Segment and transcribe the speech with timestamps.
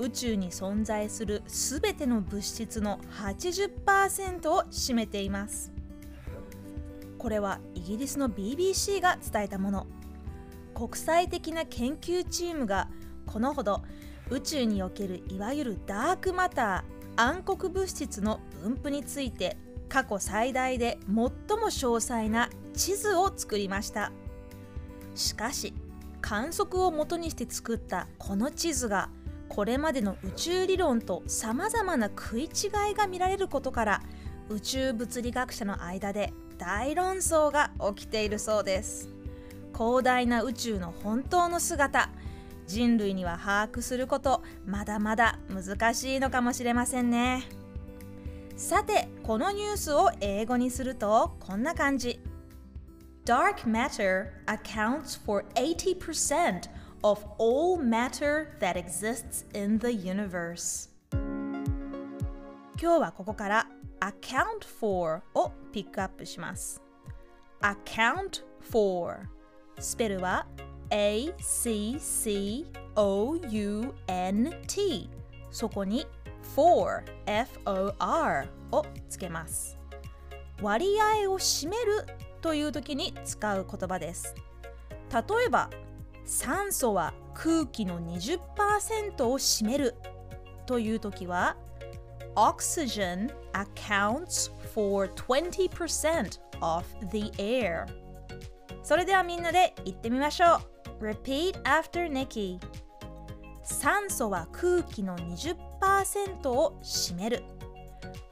[0.00, 5.72] 宇宙に存在するすべての物質の80%を占めています。
[7.18, 9.86] これはイギリスの BBC が伝えたもの。
[10.74, 12.88] 国際的な研究チームが
[13.26, 13.82] このほど
[14.30, 19.58] 宇宙におけるいわゆるダークマター暗黒物質の分布について
[19.90, 24.12] 過去最大で最も詳細な地図を作りました。
[25.14, 25.74] しかし
[26.22, 29.10] 観測をもとにして作ったこの地図が
[29.50, 34.02] これまでの宇宙理論とさまざまな食い違いが見られることから
[34.48, 39.10] 宇宙物理学者の間で大論争が起きているそうです。
[39.76, 42.10] 広大な宇宙の本当の姿
[42.66, 47.42] 人類には把握することまだまだ難しいのかもしれませんね。
[48.56, 52.20] さてこのニュースを英語にするとこんな感じ。
[53.24, 56.68] Dark matter accounts for 80%
[57.02, 60.90] of all matter that exists in the universe
[62.76, 63.66] 今日はここから
[64.00, 66.82] account for をピックアップします
[67.62, 69.28] account for
[69.78, 70.46] スペルは
[70.90, 71.90] A-C-C-O-U-N-T
[75.50, 76.06] そこに
[76.54, 79.78] for F-O-R をつけます
[80.60, 82.04] 割合を占める
[82.40, 84.34] という時に使う言葉です
[85.12, 85.70] 例えば
[86.24, 88.38] 酸素は空気の20%
[89.26, 89.94] を占める
[90.66, 91.56] という時は
[92.36, 97.86] Oxygen accounts for 20% of the air
[98.82, 100.60] それではみんなで言ってみましょ
[101.00, 102.58] う Repeat after Nikki
[103.62, 107.42] 酸素は空気の20%を占める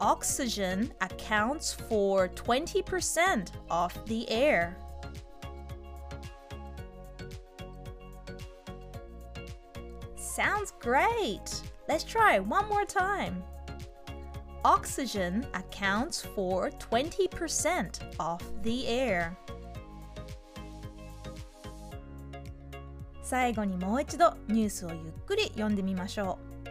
[0.00, 4.74] Oxygen accounts for 20% of the air
[10.40, 11.60] Sounds great!
[11.86, 13.44] Let's try one more time.
[14.64, 19.36] Oxygen accounts for 20% of the air.
[23.22, 26.68] 最後にもう一度ニュースをゆっくり読んでみましょう。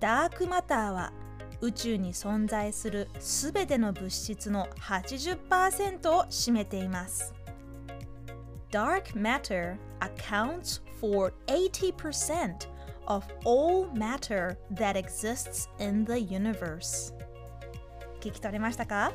[0.00, 1.12] ダークマターは
[1.60, 7.32] 宇宙に存在するすべての物質の80%を占めています。
[8.72, 12.77] Dark matter accounts for 80%
[13.08, 17.12] of all matter that exists in the universe.
[18.20, 19.12] 聞き取れましたか？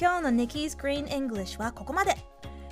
[0.00, 2.16] 今日の Nikki's Green English はここまで。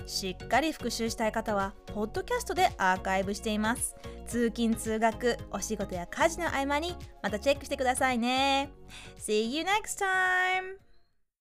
[0.06, 3.96] しっかり復習したい方はポッドキャストでアーカイブしています。
[4.26, 8.70] 通勤通学お仕事や家事の合間にまたチェックしてくださいね。
[9.18, 10.85] See you next time!